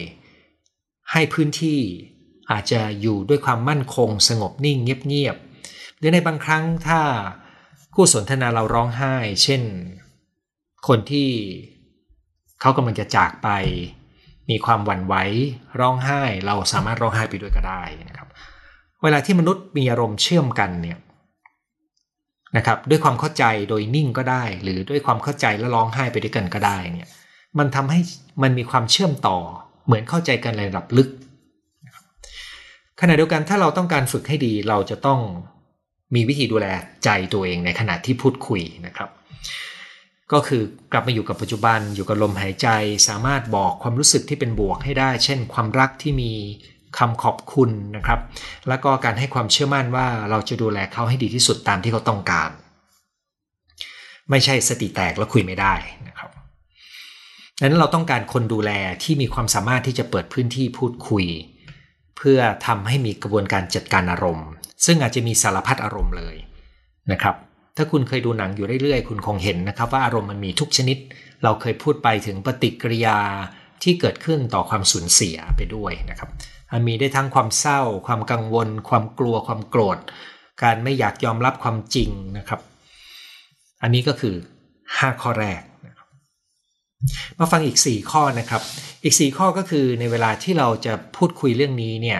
[1.11, 1.79] ให้พื้นที่
[2.51, 4.77] อาจจะอยู่ด้วยความมั่นคง สงบนิ่ง
[5.07, 6.99] เงียบๆหรือในบางครั้งถ้า
[7.93, 9.61] คู่สนทนาเราร้องไห้ เช่น
[10.87, 11.29] คนที่
[12.61, 13.49] เขากำลังจะจากไป
[14.49, 15.15] มีความหวั่นไหว
[15.79, 18.27] ร้องไห้ เราสามารถร้องไห้ไปด้วยก็ได้นะครับ
[19.03, 20.97] เวลาที่มนุษย์มีอารมณ์เชื่อมกันเนี่ย
[22.57, 27.09] นะครับด้วยความเข้าใจโดยนิ่งก็ได้ หรือด้วยความเข้าใจแล้วร้องไห้ไปด้วยกันก็ได้เนี่ย
[27.59, 27.99] มันทำให้
[28.41, 29.37] มันมีความเชื่อมต่อ
[29.85, 31.09] เหมือนเข้าใจกันในระดับลึก
[33.05, 35.19] ขณะเดียวกันถ้าเราต้องการฝึกให้ดีเราจะต้อง
[36.15, 36.67] มีวิธีดูแล
[37.03, 39.09] ใจตัวเองในขณะที่พูดคุยนะครับ
[40.31, 40.61] ก็คือ
[40.91, 42.67] กลับมาอยู่กับปัจจุบันอยู่กับลมหายใจ
[43.07, 46.31] สามารถบอกความรู้สึกที่เป็นบวกให้ได้ เช่น ความรักที่มี
[46.97, 48.19] คำขอบคุณนะครับ
[48.67, 52.49] แล้วก็การให้ความเชื่อมั่นว่าเราจะดูแลเขาให้ดีที่สุดตามที่เขาต้องการ
[54.29, 55.73] ไม่ใช่สติแตกแล้วคุยไม่ได้
[56.07, 56.29] นะครับ
[57.59, 58.71] ดังนั้นเราต้องการคนดูแล
[59.03, 61.25] ที่มีความสามารถที่จะเปิดพื้นที่พูดคุย
[62.17, 64.47] เพื่อทำให้มีกระบวนการจัดการอารมณ์
[64.85, 66.35] ซึ่งอาจจะมีสารพัดอารมณ์เลย
[67.11, 67.35] นะครับ
[67.77, 70.97] ถ้าคุณเคยดูหนังอยู่เรื่อยๆ คุณคงเห็นนะครับ ว่าอารมณ์มันมีทุกชนิด
[71.43, 73.17] เราเคยพูดไปถึงปฏิกิริยา
[73.83, 76.29] ที่เกิดขึ้นต่อความสูญเสียไปด้วยนะครับ
[76.87, 79.97] มีได้ทั้งความเศร้า ความกังวล ความกลัว ความโกรธ
[80.63, 82.59] การไม่อยากยอมรับความจริงนะครับ
[83.81, 84.35] อันนี้ก็คือ
[84.77, 85.61] 5 ข้อแรก
[87.39, 88.61] มาฟังอีก 4 ข้อนะครับ
[89.03, 92.19] อีก 4 ข้อก็คือในเวลาที่เราจะพูดคุยเรื่องนี้เนี่ย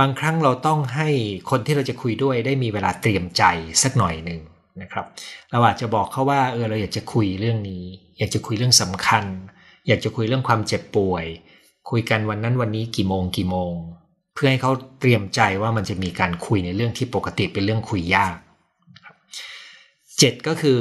[0.00, 1.08] บางครั้งเราต้องให้
[1.50, 3.42] คนที่เราจะคุยด้วยได้มีเวลาเตรียมใจ
[3.82, 4.40] สักหน่อยหนึ่ง
[4.82, 5.06] นะครับ
[5.52, 7.84] เราอาจจะบอกเขาว่าเออเราอยากจะคุยเรื่องนี้
[8.18, 9.24] อยากจะคุยเรื่องสำคัญ
[9.88, 11.24] อยากจะคุยเรื่องความเจ็บป่วย
[11.90, 13.74] คุยกันวันนั้นวันนี้กี่โมงกี่โมง
[14.34, 18.36] เพื่อให้เขาเตรียมใจว่ามันจะมีการคุยในเรื่องที่ปกติเป็นเรื่องคุยยาก
[20.18, 20.78] เจ็ดก็คือ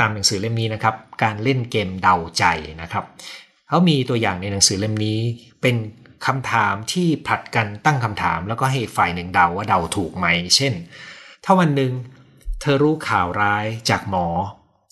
[0.00, 2.44] ตามหนังสือเล่มนี้นะครับ การเล่นเกมเดาใจ
[2.82, 3.04] นะครับ
[3.68, 5.18] เขามีตัวอย่างในหนังสือเล่มนี้
[5.62, 5.76] เป็น
[6.26, 10.72] คำถามที่ผลัดกันตั้งคำถาม แล้วก็ให้ฝ่ายหนึ่งเดาว่าเดาถูกไหม เช่น
[11.44, 11.92] ถ้าวันหนึ่ง
[12.60, 14.26] เธอรู้ข่าวร้ายจากหมอ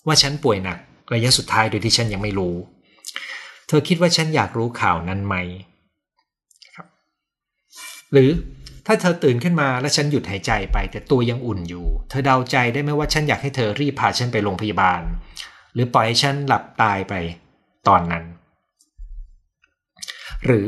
[0.07, 0.77] ว่าฉันป่วยหนัก
[1.13, 2.55] ระยะสุดท้ายโดยที่ฉันยังไม่รู้
[3.67, 5.35] เธอคิดว่าฉันอยากรู้ข่าวนั้นไหม
[8.11, 8.29] หรือ
[8.85, 15.01] ถ้าเธอตื่นขึ้นมาและฉันหยุดหายใจไป แต่ตัวยังอุ่นอยู่ เธอเดาใจได้ไหมว่าฉันอยากให้เธอรีบพาฉันไปโรงพยาบาล
[15.73, 17.13] หรือปล่อยให้ฉันหลับตายไป
[17.87, 18.23] ตอนนั้น
[20.45, 20.67] หรือ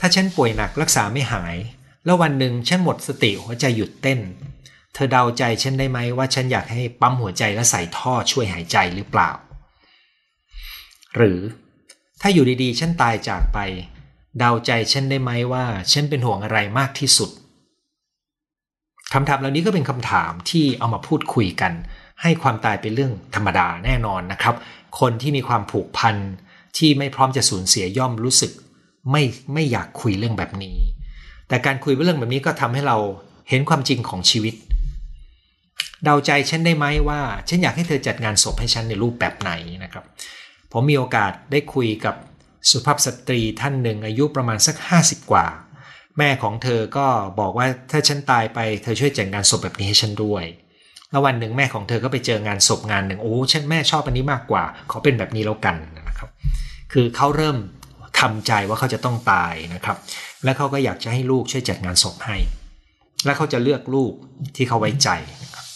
[0.00, 1.56] ถ้าฉันป่วยหนักรักษาไม่หาย
[2.04, 4.20] แล้ววันหนึ่งฉันหมดสติหัวใจหยุดเต้น
[4.94, 9.30] เธอเดาใจฉันได้ไหมว่าฉันอยากให้ปั๊มหัวใจและใส่ท่อช่วยหายใจหรือเปล่า
[11.16, 11.40] หรือ
[12.20, 13.58] ถ้าอยู่ดีๆ ฉันตายจากไป
[14.38, 17.30] เดาใจฉันได้ไหมว่า ฉันเป็นห่วงอะไรมากที่สุด
[19.14, 21.72] คำถามเหล่านี้ก็เป็นคำถามที่เอามาพูดคุยกัน
[22.22, 24.54] ให้ความตายเป็นเรื่องธรรมดาแน่นอนนะครับ
[25.00, 26.16] คนที่มีความผูกพัน
[26.78, 28.52] ที่ไม่พร้อมจะสูญเสียย่อมรู้สึก
[29.10, 29.22] ไม่
[29.54, 30.78] ไม่อยากคุยเรื่องแบบนี้
[31.48, 32.96] แต่การคุยเรื่องแบบนี้ก็ทำให้เรา
[33.48, 34.54] เห็นความจริงของชีวิต
[36.04, 39.52] เดาใจฉันได้ไหมว่า ฉันอยากให้เธอจัดงานศพให้ฉันในรูปแบบไหน
[39.84, 40.04] นะครับ
[40.72, 42.14] ผมมีโอกาสได้คุยกับ
[42.70, 45.46] สุภาพสตรีท่านหนึ่งอายุประมาณสัก 50 กว่า
[46.18, 47.06] แม่ของเธอก็
[47.40, 50.44] บอกว่าถ้าฉันตายไปเธอช่วยจัดงานศพแบบนี้ให้ฉันด้วย
[51.10, 55.76] แล้ววันหนึ่งแม่ของเธอก็ไปเจองานศพงานหนึ่งโอ้ฉันแม่ชอบอันนี้มากกว่าเขาเป็นแบบนี้แล้วกัน
[56.08, 56.28] นะครับ
[56.92, 57.56] คือเขาเริ่ม
[58.20, 59.96] ทำใจว่าเขาจะต้องตายนะครับ
[60.44, 62.36] และเขาก็อยากจะให้ลูกช่วยจัดงานศพให้
[63.24, 64.12] และเขาจะเลือกลูก
[64.56, 65.08] ที่เขาไว้ใจ
[65.42, 65.66] นะครับ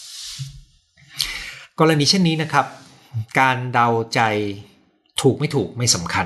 [1.79, 2.65] กรณีเช่นนี้นะครับ
[3.39, 4.21] การเดาใจ
[5.21, 6.25] ถูกไม่ถูกไม่สำคัญ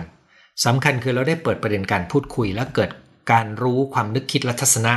[0.66, 2.90] สำคัญคือเราได้เปิดประเด็นการพูดคุยและเกิด
[3.32, 4.94] การรู้ความนึกคิดและทัศนะ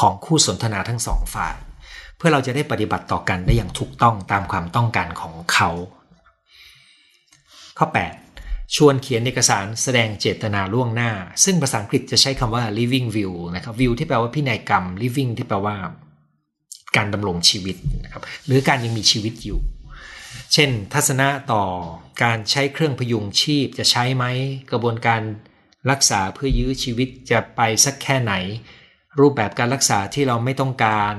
[0.00, 1.54] ของคู่สนทนาทั้งสองฝ่าย
[2.16, 5.70] เพื่อเราจะได้ปฏิบัติต่อกันได้อย่างถูกต้องตามความต้องการของเขา
[7.78, 7.86] ข้อ
[8.30, 11.10] 8 ชวนเขียนเอกสารแสดงเจตนาล่วงหน้า
[11.44, 15.76] ซึ่งภาษาอังกฤษจะใช้คำว่า living view นะครับ view ที่แปลว่าพินัยกรรม living ที่แปลว่า
[16.96, 19.60] การดำรงชีวิตนะครับหรือการยังมีชีวิตอยู่
[20.52, 21.64] เช่น ทัศนะต่อ
[22.22, 24.24] การใช้เครื่องพยุงชีพจะใช้ไหม
[24.70, 25.20] กระบวนการ
[25.90, 28.34] รักษาเพื่อยื้อชีวิตจะไปสักแค่ไหน
[29.20, 31.14] รูปแบบการรักษาที่เราไม่ต้องการ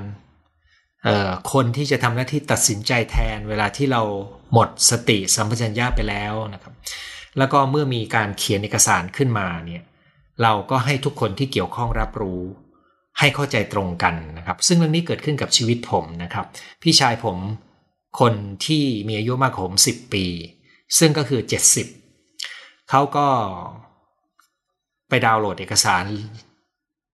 [1.54, 4.02] คนที่จะทำหน้าที่ตัดสินใจแทนเวลาที่เรา
[4.54, 6.74] หมดสติสัมปชัญญะไปแล้วนะครับ
[7.38, 9.84] แล้วก็เมื่อมีการเขียนเอกสารขึ้นมาเนี่ย
[10.42, 12.42] เราก็ให้ทุกคนที่เกี่ยวข้องรับรู้
[13.20, 16.46] ให้เข้าใจตรงกันนะครับ ซึ่งเรื่องนี้เกิดขึ้นกับชีวิตผมนะครับ
[16.82, 17.38] พี่ชายผม
[18.20, 18.34] คน
[18.66, 20.26] ที่มีอายุมากกว่าผมสิบปี
[21.00, 21.42] ซึ่งก็คือ
[22.16, 23.28] 70เขาก็
[25.12, 26.06] ไปดาวน์โหลดเอกสาร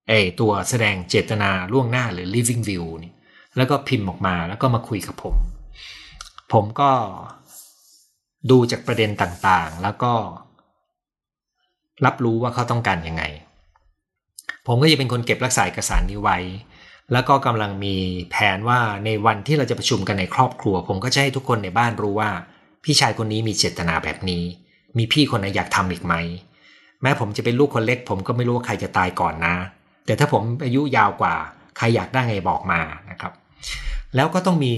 [0.08, 3.14] ไอตัวแสดงเจตนาล่วงหน้าหรือ living view นี่
[3.58, 5.36] แล้วก็พิมพ์ออกมาแล้วก็มาคุยกับผม
[6.54, 6.92] ผมก็
[8.52, 10.14] ดูจากประเด็นต่างๆ แล้วก็
[12.06, 13.24] รับรู้ว่าเขาต้องการยังไง
[14.68, 16.38] ผมก็จะเป็นคนเก็บรักษาเอกสารนี้ไว้
[17.12, 17.96] แล้วก็กำลังมี
[18.32, 22.30] แผนว่าในวันที่เราจะประชุมกันในครอบครัว ผมก็จะให้ทุกคนในบ้านรู้ว่า
[22.84, 24.44] พี่ชายคนนี้มีเจตนาแบบนี้
[24.98, 26.16] มีพี่คนไหนอยากทำอีกไหม
[27.02, 29.56] แม้ผมจะเป็นลูกคนเล็ก ผมก็ไม่รู้ว่าใครจะตายก่อนนะ
[30.06, 31.36] แต่ถ้าผมอายุยาวกว่า
[31.78, 32.80] ใครอยากได้ไงบอกมา
[33.12, 33.34] นะครับ
[34.16, 34.74] แล้วก็ต้องมี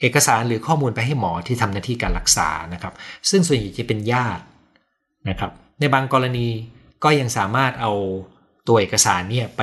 [0.00, 2.94] เอกสารหรือข้อมูลไปให้หมอที่ทำหน้าที่การรักษานะครับ
[3.30, 4.44] ซึ่งส่วนใหญ่จะเป็นญาติ
[5.28, 6.46] นะครับ ในบางกรณี
[7.04, 7.92] ก็ยังสามารถเอา
[8.68, 9.62] ตัวเอกสารเนี่ยไป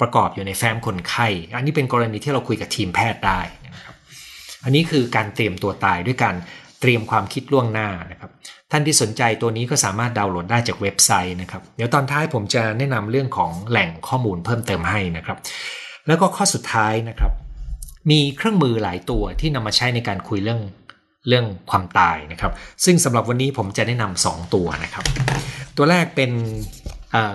[0.00, 3.94] ประกอบอยู่ในแฟ้มคนไข้ อันนี้เป็นกรณีที่เราคุยกับทีมแพทย์ได้นะครับ
[4.64, 6.34] อันนี้คือการเตรียมตัวตายด้วยการ
[6.80, 8.30] เตรียมความคิดล่วงหน้านะครับ
[8.76, 15.38] ท่านที่สนใจตัวนี้ก็สามารถดาวน์โหลดได้จากเว็บไซต์นะครับ เดี๋ยวตอนท้ายผมจะแนะนำเรื่องของแหล่งข้อมูลเพิ่มเติมให้นะครับ
[16.06, 17.32] แล้วก็ข้อสุดท้ายนะครับ
[18.10, 20.60] มีเครื่องมือหลายตัวที่นำมาใช้ในการคุยเรื่อง
[21.28, 22.52] เรื่องความตายนะครับ
[22.84, 25.04] ซึ่งสำหรับวันนี้ผมจะแนะนำสองตัวนะครับ
[25.76, 26.30] ตัวแรกเป็น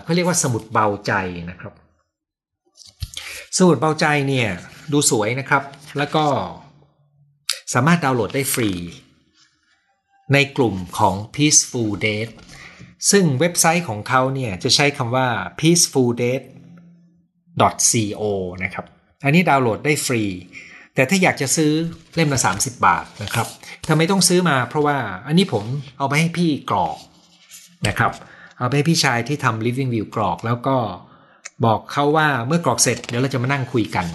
[0.04, 1.14] เขาเรียกว่าสมุดเบาใจ
[1.50, 1.74] นะครับ
[3.58, 4.48] สมุดเบาใจเนี่ย
[4.92, 5.64] ดูสวยนะครับ
[5.98, 6.26] แล้วก็
[7.74, 8.72] สามารถดาวน์โหลดได้ฟรี
[10.34, 12.34] ในกลุ่มของ Peaceful Date
[13.12, 15.28] ซึ่งเว็บไซต์ของเขาเนี่ยจะใช้คำว่า
[15.60, 18.24] peacefuldate.co
[18.64, 18.86] นะครับ
[19.24, 20.24] อันนี้ดาวน์โหลดได้ฟรี
[20.96, 21.72] แต่ถ้าอยากจะซื้อ
[22.16, 23.48] เล่มละ 30 บาทนะครับ
[23.90, 25.64] ทำไมต้องซื้อมาเพราะว่าอันนี้ผม
[25.98, 26.98] เอาไปให้พี่กรอก
[27.88, 28.12] นะครับ
[28.60, 30.78] เอาไปให้พี่ชายที่ทำ Living View กรอกแล้วก็
[31.66, 34.06] บอกเขาว่าเมื่อกรอกเสร็จเดี๋ยวเราจะมานั่งคุยกัน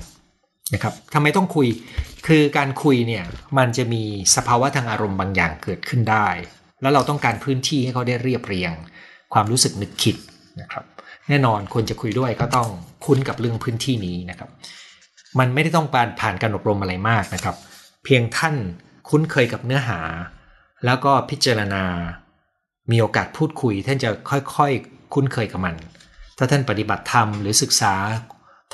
[0.75, 1.67] นะครับทำไมต้องคุย
[2.27, 3.25] คือการคุยเนี่ย
[3.59, 4.03] มันจะมี
[4.37, 6.29] สภาวะทางอารมณ์บางอย่างเกิดขึ้นได้
[6.83, 8.73] แล้วเราต้องการพื้นที่ให้เขาได้เรียบเรียง
[9.33, 10.17] ความรู้สึกนึกคิด
[10.61, 10.85] นะครับ
[11.29, 12.69] แน่นอนคนจะคุยด้วยก็ต้อง
[13.05, 14.51] คุ้นกับเรื่องพื้นที่นี้นะครับ
[15.39, 17.57] มันไม่ได้ต้องการผ่านการอบรมอะไรมากนะครับ
[18.05, 18.55] เพียงท่าน
[19.09, 20.01] คุ้นเคยกับเนื้อหา
[20.85, 21.85] แล้วก็พิจารณา
[22.91, 25.75] มีโอกาสพูดคุย ท่านจะค่อยๆ คุ้นเคยกับมัน
[26.39, 27.95] ถ้าท่านปฏิบัติธรรมหรือศึกษา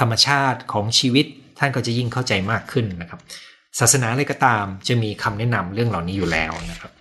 [0.00, 1.26] ธรรมชาติของชีวิต
[1.60, 3.20] ท่านก็จะยิ่งเข้าใจมากขึ้นนะครับ
[3.80, 6.92] ศาสนาอะไรก็ตามจะมีคำแนะนำเรื่องเหล่านี้อยู่แล้วนะครับ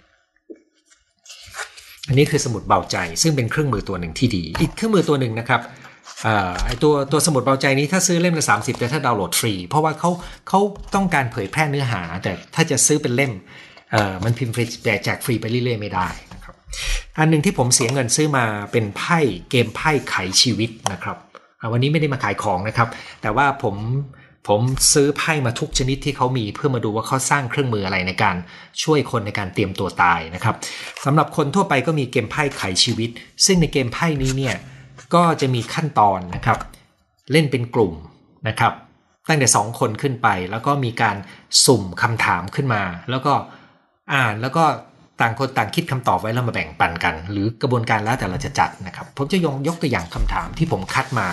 [2.07, 5.61] อันนี้คือสมุดเบาใจซึ่งเป็นเครื่องมือตัวหนึ่งที่ดี อีกเครื่องมือตัวหนึ่งนะครับ
[6.65, 10.09] ไอตัวตัวสมุดเบาใจนี้ถ้าซื้อเล่มละสามสิบแต่ถ้าดาวน์โหลดฟรี เพราะว่าเขา
[10.47, 10.59] เขา
[10.95, 13.31] ต้องการเผยแพร่เนื้อหา แต่ถ้าจะซื้อเป็นเล่ม
[14.23, 16.55] มันพิมพ์ฟรีแต่แจกฟรีไปเรื่อยๆไม่ได้นะครับ
[17.19, 19.19] อันหนึ่งที่ผมเสียเงินซื้อมาเป็นไพ่
[19.49, 21.17] เกมไพ่ไขชีวิตนะครับ
[21.71, 22.87] วันนี้ไม่ได้มาขายของนะครับ
[23.21, 23.75] แต่ว่าผม
[24.49, 24.61] ผม
[24.93, 28.35] ซื้อไพ่มาทุกชนิดที่เขามีเพื่อมาดูว่าเขาสร้างเครื่องมืออะไรในการ
[28.83, 30.55] ช่วยคนในการเตรียมตัวตายนะครับ
[31.05, 33.09] สำหรับคนทั่วไปก็มีเกมไพ่ไขชีวิต
[33.45, 34.55] ซึ่งในเกมไพ่นี้เนี่ย
[35.15, 36.57] ก็จะมีขั้นตอนนะครับ
[37.31, 37.93] เล่นเป็นกลุ่ม
[38.47, 38.73] นะครับ
[39.27, 41.15] ตั้งแต่ 2 คนขึ้นไป แล้วก็มีการ
[41.65, 43.33] สุ่มคำถามขึ้นมา แล้วก็
[44.13, 44.65] อ่านแล้วก็
[45.21, 51.27] ต่างคนต่างคิดคำตอบไว้แล้วมาแบ่งปันกัน หรือกระบวนการแล้วแต่เราจะจัดนะครับ ผมจะยกยกตัวอย่างคำถามที่ผมคัดมา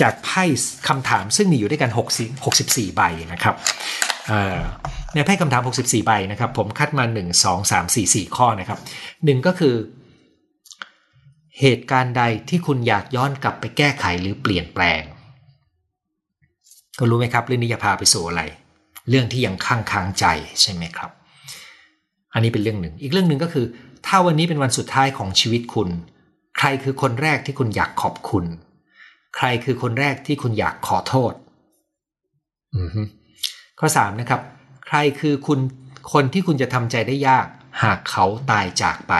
[0.00, 0.44] จากไพ่
[0.88, 1.98] คำถามซึ่งมีอยู่ด้วยกัน6
[2.44, 3.54] 64 ใบนะครับ
[5.14, 8.78] ในไพ่คำถาม 64 ใบนะครับ ผมคัดมา 1 2 3 4 4 ข้อนะครับ
[9.24, 9.74] หนึ่งก็คือ
[11.60, 15.02] เหตุการณ์ใดที่คุณอยากย้อนกลับไปแก้ไขหรือเปลี่ยนแปลง
[16.98, 18.42] ก็รู้ไหมครับเรื่องนี้จะพาไปสู่อะไร
[19.08, 20.26] เรื่องที่ยังค้างค้างใจ
[20.60, 21.10] ใช่ไหมครับ
[22.36, 23.66] อันนี้เป็นเรื่องหนึ่ง อีกเรื่องหนึ่งก็คือ
[24.06, 25.88] ถ้าวันนี้เป็นวันสุดท้ายของชีวิตคุณ
[26.58, 28.44] ใครคือคนแรกที่คุณอยากขอบคุณ
[29.36, 31.32] ใครคือคนแรกที่คุณอยากขอโทษ
[33.78, 34.40] ข้อสามนะครับ
[34.86, 35.58] ใครคือคุณ
[36.12, 37.46] คนที่คุณจะทำใจได้ยาก
[37.82, 39.14] หากเขาตายจากไป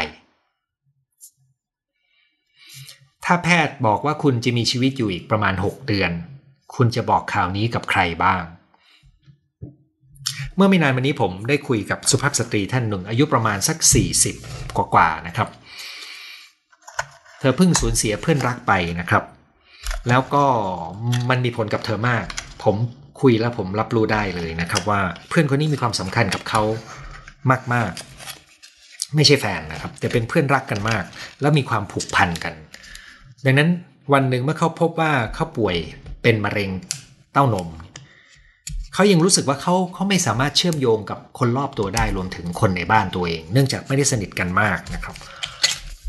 [3.25, 6.11] ถ้าแพทย์บอกว่าคุณจะมีชีวิตอยู่อีกประมาณ 6 เดือน
[6.75, 8.43] คุณจะบอกข่าวนี้กับใครบ้าง
[10.57, 13.77] เมื่อไม่นานมานี้ผมได้คุยกับสุภาพสตรีท่านหนึ่ง อายุประมาณสัก
[14.33, 15.49] 40 กว่าๆนะครับ
[17.41, 19.25] เธอเพิ่งสูญเสียเพื่อนรักไปนะครับ
[20.09, 20.45] แล้วก็
[21.31, 22.25] มันมีผลกับเธอมาก
[22.65, 22.77] ผม
[23.21, 26.63] คุยแล้วผมรับรู้ได้เลยนะครับ ว่าเพื่อนคนนี้มีความสำคัญกับเขา
[27.75, 31.05] มากๆ ไม่ใช่แฟนนะครับ แต่เป็นเพื่อนรักกันมาก
[31.41, 32.55] แล้วมีความผูกพันกัน
[33.45, 33.71] ดังนั้น
[34.13, 35.77] วันหนึ่งเมื่อเขาพบว่าเขาป่วย
[36.23, 36.71] เป็นมะเร็ง
[37.33, 37.69] เต้านม
[38.99, 45.17] เขายังรู้สึกว่าเขาเขาไม่สามารถเชื่อมโยงกับคนรอบตัวได้รวมถึงคนในบ้านตัวเอง เนื่องจากไม่ได้สนิทกันมากนะครับ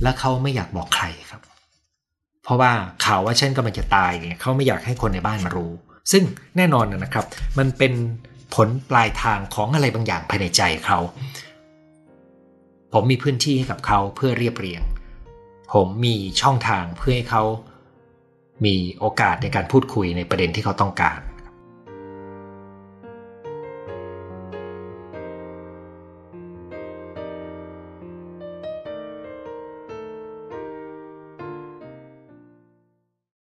[0.04, 1.42] และเขาไม่อยากบอกใครครับ
[2.44, 2.72] เพราะว่า
[3.06, 5.72] ข่าวว่าฉันกำลังจะตายเนี่ยเขาไม่อยากให้คนในบ้านมารู้
[6.12, 6.24] ซึ่ง
[6.58, 7.26] แน่นอนนะครับ
[7.58, 7.94] มันเป็น
[8.56, 11.00] ผลปลายทางของอะไรบางอย่างภายในใจเขา
[12.94, 14.82] ผมมีพื้นที่ให้กับเขาเพื่อเรียบเรียง
[15.74, 17.44] ผมมีช่องทางเพื่อให้เขา
[18.66, 21.20] มีโอกาสในการพูดคุยในประเด็นที่เขาต้องการ